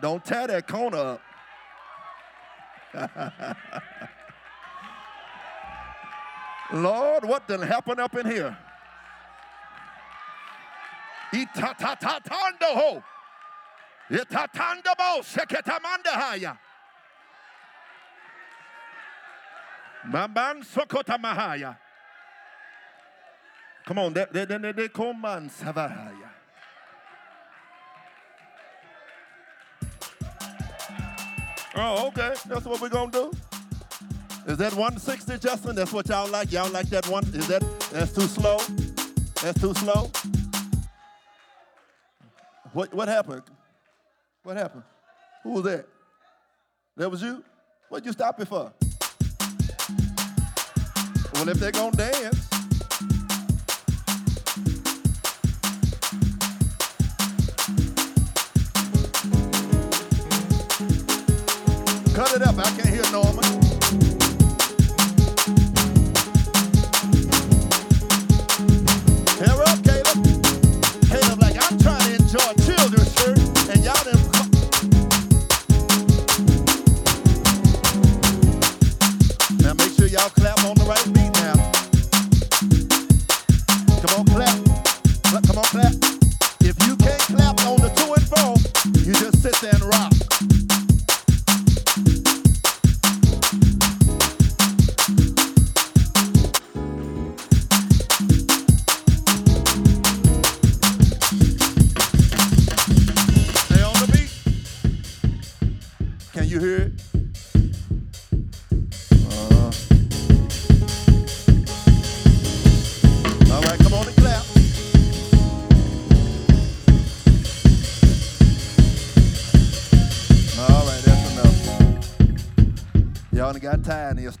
[0.00, 1.20] don't tear that corner up.
[6.72, 8.56] Lord, what done happened up in here?
[11.34, 13.02] Itatatando
[14.10, 16.58] Itatandabo seketamandahaya.
[20.06, 21.76] Mamban sokotamahaya.
[23.84, 26.30] Come on, de de de de koman savahaya.
[31.78, 32.34] Oh, okay.
[32.46, 33.30] That's what we're gonna do.
[34.46, 35.74] Is that 160, Justin?
[35.74, 36.50] That's what y'all like?
[36.52, 37.24] Y'all like that one?
[37.34, 38.58] Is that that's too slow?
[39.42, 40.10] That's too slow?
[42.72, 43.42] What what happened?
[44.46, 44.84] What happened?
[45.42, 45.88] Who was that?
[46.96, 47.42] That was you?
[47.88, 48.72] What'd you stop it for?
[51.34, 52.46] Well, if they're gonna dance.
[62.14, 62.56] Cut it up.
[62.56, 63.65] I can't hear Norman.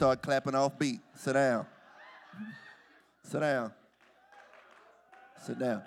[0.06, 1.00] Start clapping off beat.
[1.16, 1.66] Sit down.
[3.24, 3.72] Sit down.
[5.44, 5.82] Sit down.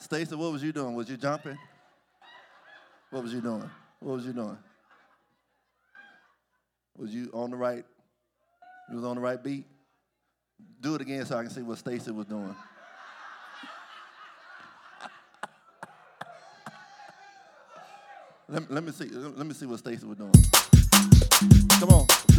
[0.00, 0.96] Stacy, what was you doing?
[0.96, 1.56] Was you jumping?
[3.10, 3.70] What was you doing?
[4.00, 4.58] What was you doing?
[6.98, 7.84] Was you on the right?
[8.90, 9.64] You was on the right beat?
[10.80, 12.56] Do it again so I can see what Stacy was doing.
[18.48, 19.08] let, let me see.
[19.08, 20.32] Let me see what Stacy was doing.
[21.78, 22.31] Come on.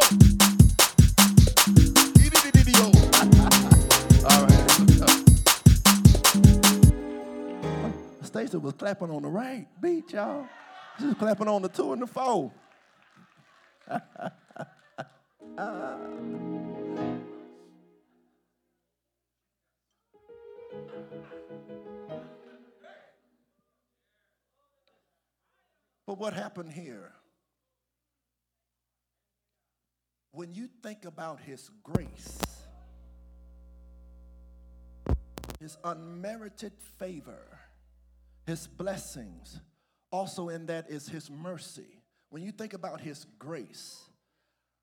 [8.22, 10.46] Stacy was clapping on the right beat, y'all.
[10.98, 12.52] She was clapping on the two and the four.
[26.10, 27.12] But what happened here?
[30.40, 32.38] When you think about his grace,
[35.58, 37.60] his unmerited favor,
[38.46, 39.60] his blessings,
[40.10, 42.00] also in that is his mercy.
[42.30, 44.02] When you think about his grace,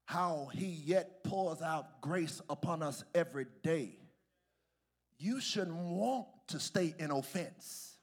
[0.06, 3.98] how he yet pours out grace upon us every day,
[5.18, 7.97] you shouldn't want to stay in offense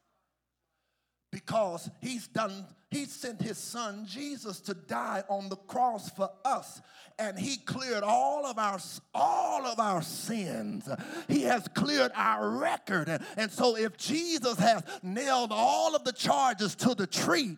[1.35, 6.80] because he's done he sent his son jesus to die on the cross for us.
[7.18, 8.78] And he cleared all of our
[9.12, 10.89] all of our sins.
[11.26, 13.09] He has cleared our record.
[13.37, 17.57] And, so if jesus has nailed all of the charges to the tree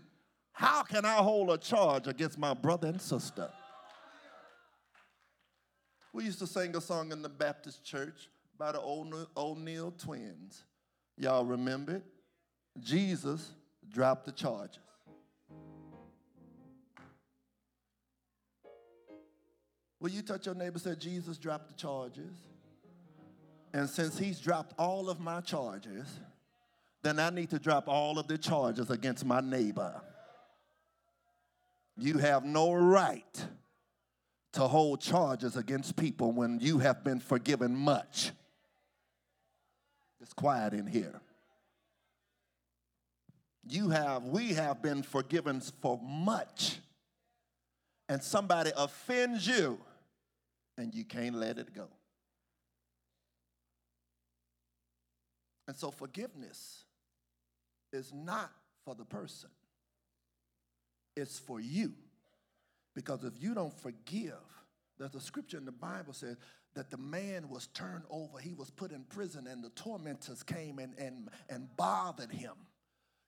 [0.53, 3.51] how can i hold a charge against my brother and sister?
[6.15, 10.65] We used to sing a song in the baptist church by the o'neal twins.
[11.19, 12.05] Y'all remember it?
[12.81, 13.53] Jesus
[13.93, 14.79] drop the charges.
[20.01, 22.33] Will you touch your neighbor say, Jesus dropped the charges?
[23.73, 26.07] And since he's dropped all of my charges,
[27.03, 30.01] then I need to drop all of the charges against my neighbor.
[31.97, 33.47] You have no right
[34.53, 38.33] to hold charges against people when you have been forgiven much.
[40.21, 41.21] It's quiet in here
[43.69, 46.79] you have, we have been forgiven for much.
[48.09, 49.79] And somebody offends you
[50.79, 51.89] and you can't let it go.
[55.67, 56.85] And so forgiveness
[57.93, 58.53] is not
[58.85, 59.51] for the person,
[61.17, 61.93] it's for you.
[62.95, 64.35] Because if you don't forgive,
[64.99, 66.37] there's a scripture in the Bible says
[66.75, 70.79] that the man was turned over, he was put in prison, and the tormentors came
[70.79, 72.53] and, and, and bothered him.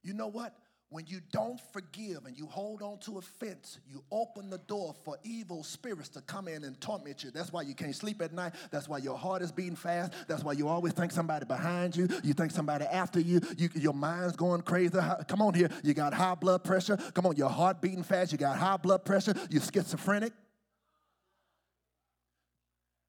[0.03, 0.55] You know what?
[0.91, 5.19] When you don't forgive and you hold on to offense, you open the door for
[5.23, 7.31] evil spirits to come in and torment you.
[7.31, 8.55] That's why you can't sleep at night.
[8.71, 10.15] That's why your heart is beating fast.
[10.29, 12.09] That's why you always think somebody behind you.
[12.25, 13.43] You think somebody after you.
[13.59, 14.97] you your mind's going crazy.
[15.29, 15.69] Come on here.
[15.85, 16.97] You got high blood pressure.
[17.13, 18.33] Come on, your heart beating fast.
[18.33, 19.35] You got high blood pressure.
[19.51, 20.33] You're schizophrenic.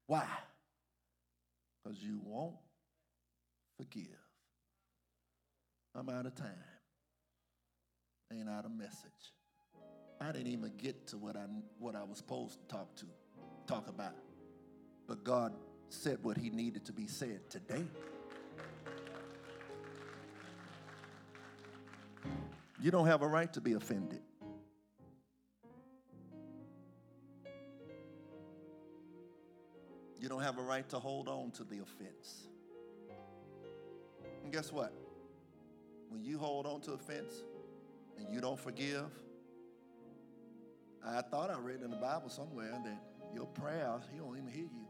[0.08, 0.28] Why?
[1.82, 2.58] Because you won't
[3.78, 4.04] forgive.
[5.96, 6.50] I'm out of time
[8.32, 9.34] ain't out a message.
[10.22, 11.46] I didn't even get to what I
[11.80, 13.06] what I was supposed to talk to,
[13.68, 14.14] talk about.
[15.08, 15.54] But God
[15.90, 17.84] said what he needed to be said today.
[22.82, 24.22] You don't have a right to be offended.
[30.20, 32.48] You don't have a right to hold on to the offense.
[34.44, 34.94] And guess what?
[36.10, 37.44] When you hold on to offense,
[38.20, 39.10] and you don't forgive,
[41.06, 43.02] I thought I read in the Bible somewhere that
[43.34, 44.88] your prayers, he don't even hear you.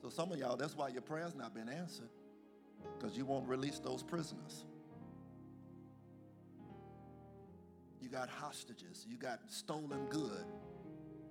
[0.00, 2.08] So some of y'all, that's why your prayers not been answered,
[2.98, 4.64] because you won't release those prisoners.
[8.00, 10.44] You got hostages, you got stolen good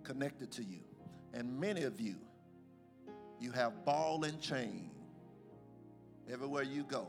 [0.03, 0.81] connected to you.
[1.33, 2.15] And many of you,
[3.39, 4.91] you have ball and chain
[6.31, 7.07] everywhere you go.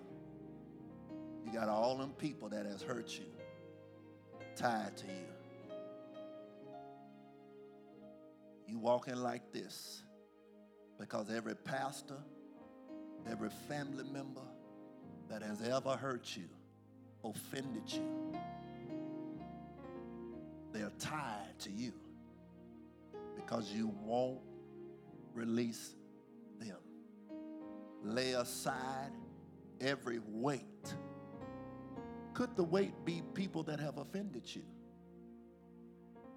[1.51, 3.25] You got all them people that has hurt you
[4.55, 5.27] tied to you.
[8.69, 10.03] You walking like this
[10.99, 12.19] because every pastor,
[13.29, 14.43] every family member
[15.29, 16.45] that has ever hurt you,
[17.25, 18.33] offended you,
[20.73, 21.93] they're tied to you
[23.35, 24.39] because you won't
[25.35, 25.95] release
[26.61, 26.77] them.
[28.05, 29.11] Lay aside
[29.81, 30.95] every weight
[32.41, 34.63] could the weight be people that have offended you?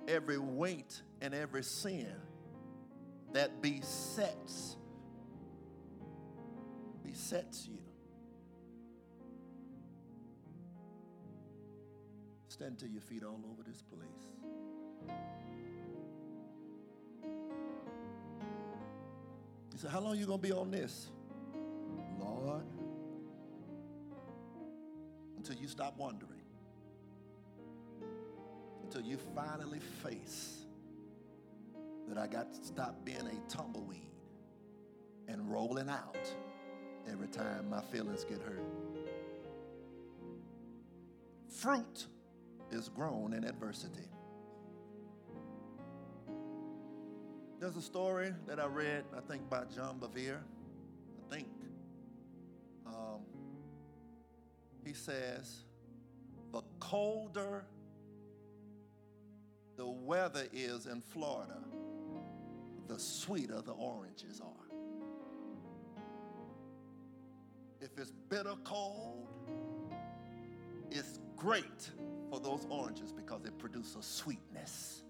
[0.06, 2.14] Every weight and every sin
[3.32, 4.76] that besets
[7.06, 7.78] besets you.
[12.50, 14.28] Stand to your feet all over this place.
[19.72, 21.12] He said, How long are you gonna be on this?
[25.44, 26.40] Until you stop wondering.
[28.84, 30.64] Until you finally face
[32.08, 34.00] that I got to stop being a tumbleweed
[35.28, 36.18] and rolling out
[37.12, 38.64] every time my feelings get hurt.
[41.50, 42.06] Fruit
[42.72, 44.08] is grown in adversity.
[47.60, 50.40] There's a story that I read, I think by John Bevere.
[54.86, 55.66] He says,
[56.52, 57.66] the colder
[59.76, 61.58] the weather is in Florida,
[62.88, 64.76] the sweeter the oranges are.
[67.82, 69.28] If it's bitter cold,
[70.92, 71.90] it's great
[72.30, 75.02] for those oranges because it produces sweetness.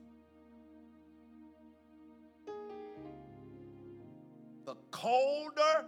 [4.66, 5.86] The colder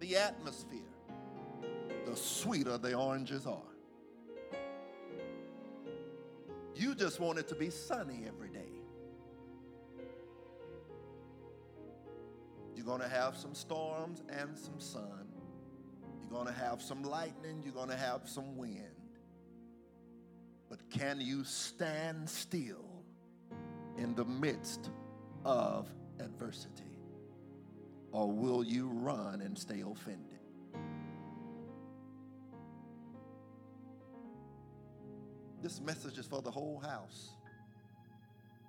[0.00, 0.80] the atmosphere,
[2.14, 3.58] the sweeter the oranges are.
[6.76, 8.72] You just want it to be sunny every day.
[12.76, 15.26] You're going to have some storms and some sun.
[16.20, 17.62] You're going to have some lightning.
[17.64, 18.78] You're going to have some wind.
[20.68, 23.02] But can you stand still
[23.96, 24.90] in the midst
[25.44, 25.88] of
[26.20, 26.98] adversity?
[28.12, 30.33] Or will you run and stay offended?
[35.64, 37.30] This message is for the whole house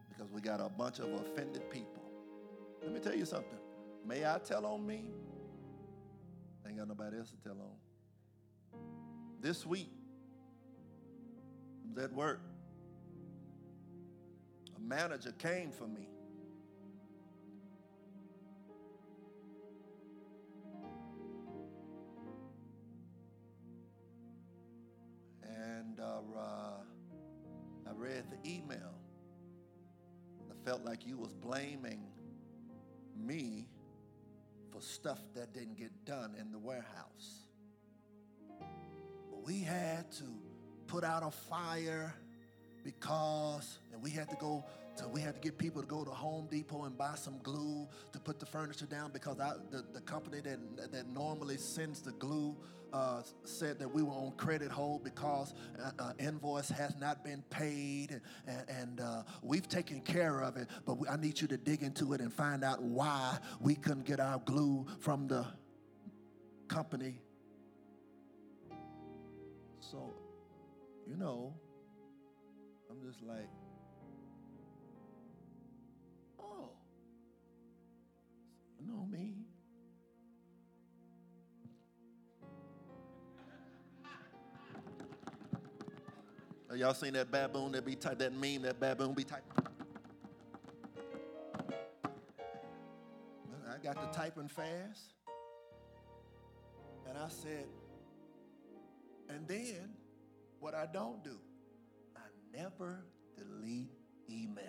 [0.07, 2.01] because we got a bunch of offended people.
[2.81, 3.59] Let me tell you something.
[4.07, 5.03] May I tell on me?
[6.65, 8.79] Ain't got nobody else to tell on.
[9.41, 9.89] This week,
[11.83, 12.39] I was at work.
[14.77, 16.07] A manager came for me.
[30.65, 32.01] Felt like you was blaming
[33.15, 33.67] me
[34.71, 37.45] for stuff that didn't get done in the warehouse.
[39.29, 40.23] But we had to
[40.87, 42.15] put out a fire
[42.83, 44.65] because, and we had to go
[44.97, 47.87] to, we had to get people to go to Home Depot and buy some glue
[48.13, 52.11] to put the furniture down because I, the, the company that, that normally sends the
[52.13, 52.55] glue
[52.93, 57.43] uh, said that we were on credit hold because uh, uh, invoice has not been
[57.49, 61.57] paid and, and uh, we've taken care of it, but we, I need you to
[61.57, 65.45] dig into it and find out why we couldn't get our glue from the
[66.69, 67.19] company.
[69.81, 70.13] So,
[71.05, 71.53] you know,
[72.89, 73.49] I'm just like,
[78.95, 79.35] know me.
[86.75, 89.43] Y'all seen that baboon that be type that meme that baboon be type?
[93.67, 95.13] I got to typing fast.
[97.07, 97.67] And I said,
[99.29, 99.93] and then
[100.59, 101.37] what I don't do,
[102.15, 102.21] I
[102.55, 103.05] never
[103.37, 103.91] delete
[104.29, 104.61] emails,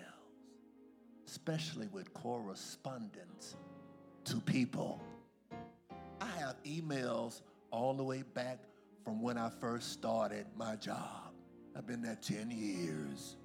[1.25, 3.55] especially with correspondence
[4.27, 5.01] to people.
[6.19, 8.59] I have emails all the way back
[9.05, 11.31] from when I first started my job.
[11.77, 13.37] I've been there 10 years.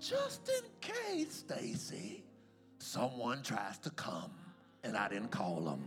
[0.00, 2.24] Just in case, Stacy,
[2.78, 4.30] someone tries to come
[4.84, 5.86] and I didn't call them.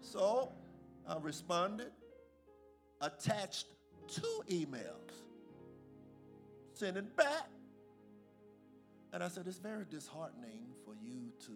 [0.00, 0.52] So
[1.06, 1.90] I responded,
[3.02, 3.66] attached
[4.08, 5.12] two emails,
[6.72, 7.50] sent it back.
[9.12, 11.52] And I said, It's very disheartening for you to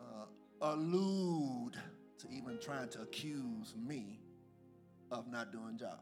[0.00, 0.26] uh,
[0.72, 1.74] allude
[2.18, 4.20] to even trying to accuse me
[5.10, 6.00] of not doing job.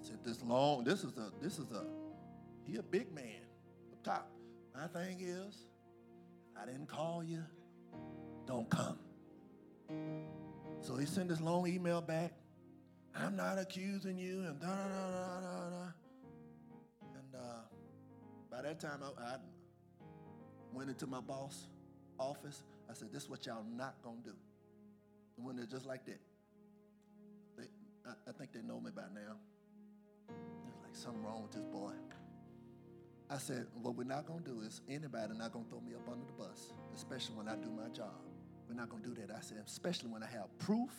[0.00, 1.84] Said this long, this is a, this is a,
[2.64, 3.42] he a big man
[3.92, 4.30] up top.
[4.74, 5.66] My thing is,
[6.60, 7.42] I didn't call you,
[8.46, 8.98] don't come.
[10.80, 12.32] So he sent this long email back.
[13.14, 15.86] I'm not accusing you, and da da da da da da.
[17.14, 17.62] And uh,
[18.50, 19.36] by that time, I, I
[20.72, 21.68] went into my boss'
[22.18, 22.62] office.
[22.90, 24.34] I said, "This is what y'all not gonna do."
[25.36, 26.20] And when they're just like that,
[27.56, 27.64] they,
[28.06, 29.36] I, I think they know me by now.
[30.28, 31.92] There's like something wrong with this boy.
[33.30, 36.26] I said, what we're not gonna do is anybody not gonna throw me up under
[36.26, 38.12] the bus, especially when I do my job.
[38.68, 39.30] We're not gonna do that.
[39.34, 40.90] I said, especially when I have proof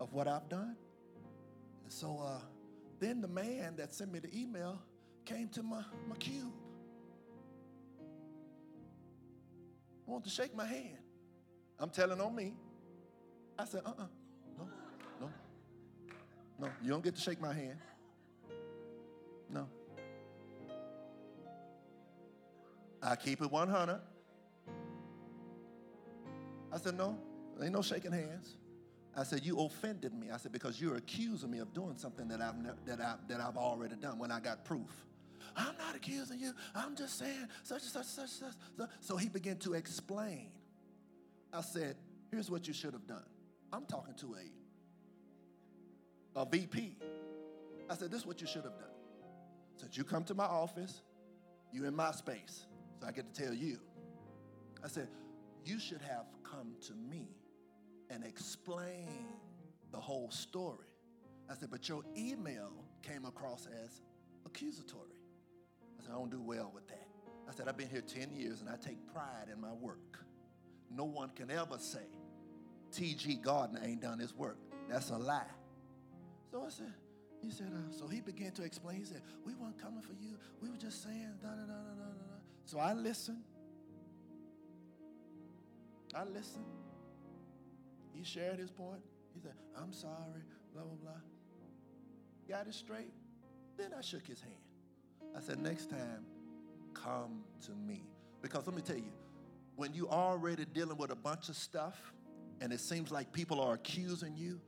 [0.00, 0.76] of what I've done.
[1.84, 2.40] And so uh,
[3.00, 4.80] Then the man that sent me the email
[5.24, 6.52] came to my, my cube.
[10.10, 10.98] Wanted to shake my hand.
[11.78, 12.54] I'm telling on me.
[13.56, 14.06] I said, uh uh
[14.58, 14.68] no,
[15.20, 15.30] no,
[16.58, 17.78] no, you don't get to shake my hand.
[19.48, 19.68] No.
[23.00, 24.00] I keep it 100.
[26.72, 27.16] I said, no,
[27.62, 28.56] ain't no shaking hands.
[29.16, 30.30] I said, you offended me.
[30.32, 32.56] I said, because you're accusing me of doing something that I've,
[32.86, 34.90] that, I, that I've already done when I got proof.
[35.56, 36.52] I'm not accusing you.
[36.74, 38.88] I'm just saying such and such, such, such, such.
[39.00, 40.50] So he began to explain.
[41.52, 41.96] I said,
[42.30, 43.24] here's what you should have done.
[43.72, 44.36] I'm talking to
[46.36, 46.96] a, a VP.
[47.88, 48.88] I said, this is what you should have done.
[49.76, 51.02] Since you come to my office,
[51.72, 52.66] you in my space,
[53.00, 53.78] so I get to tell you.
[54.84, 55.08] I said,
[55.64, 57.28] you should have come to me
[58.10, 59.26] and explain
[59.92, 60.86] the whole story.
[61.50, 62.70] I said, but your email
[63.02, 64.02] came across as
[64.46, 65.19] accusatory.
[66.00, 67.06] I said, I don't do well with that.
[67.48, 70.24] I said, I've been here 10 years and I take pride in my work.
[70.90, 72.06] No one can ever say
[72.92, 73.36] T.G.
[73.36, 74.58] Gardner ain't done his work.
[74.88, 75.42] That's a lie.
[76.50, 76.92] So I said,
[77.42, 78.96] he said, uh, so he began to explain.
[78.96, 80.36] He said, we weren't coming for you.
[80.60, 82.36] We were just saying, da da da da da da.
[82.64, 83.42] So I listened.
[86.14, 86.64] I listened.
[88.12, 89.02] He shared his point.
[89.34, 90.42] He said, I'm sorry,
[90.74, 91.20] blah, blah, blah.
[92.48, 93.12] Got it straight.
[93.76, 94.54] Then I shook his hand.
[95.36, 96.24] I said, next time,
[96.94, 98.04] come to me.
[98.42, 99.12] Because let me tell you,
[99.76, 102.12] when you are already dealing with a bunch of stuff
[102.60, 104.60] and it seems like people are accusing you,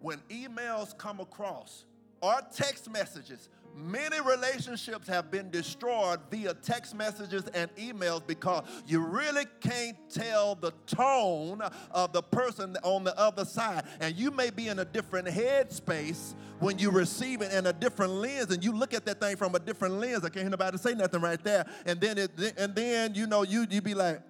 [0.00, 1.84] when emails come across
[2.20, 3.48] or text messages,
[3.78, 10.54] many relationships have been destroyed via text messages and emails because you really can't tell
[10.54, 13.84] the tone of the person on the other side.
[14.00, 18.12] And you may be in a different headspace when you receive it in a different
[18.12, 20.24] lens and you look at that thing from a different lens.
[20.24, 21.66] I can't hear nobody say nothing right there.
[21.86, 24.20] And then it and then you know you you be like,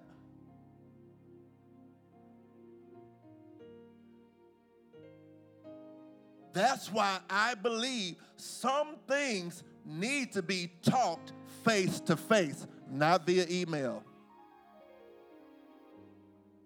[6.51, 11.33] That's why I believe some things need to be talked
[11.63, 14.03] face to face, not via email.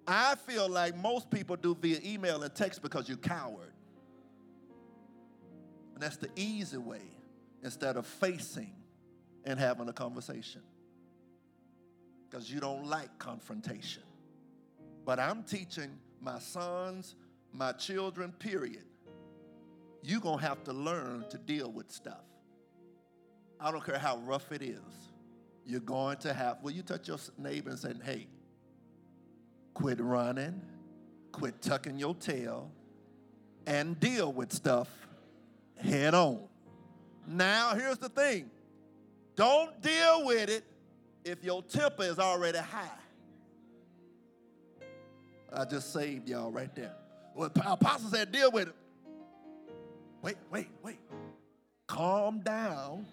[0.05, 3.73] I feel like most people do via email and text because you're coward.
[5.93, 7.01] And that's the easy way
[7.63, 8.73] instead of facing
[9.45, 10.61] and having a conversation.
[12.29, 14.03] Because you don't like confrontation.
[15.05, 17.15] But I'm teaching my sons,
[17.51, 18.83] my children, period
[20.03, 22.25] you're going to have to learn to deal with stuff.
[23.59, 24.81] I don't care how rough it is.
[25.65, 28.27] You're going to have, will you touch your neighbor and say, hey,
[29.73, 30.61] quit running,
[31.31, 32.69] quit tucking your tail,
[33.65, 34.89] and deal with stuff
[35.81, 36.41] head on.
[37.25, 38.51] Now, here's the thing
[39.37, 40.65] don't deal with it
[41.23, 42.89] if your temper is already high.
[45.55, 46.95] I just saved y'all right there.
[47.35, 48.75] Well, Apostle said, deal with it
[50.23, 50.97] wait, wait, wait.
[51.85, 53.05] Calm down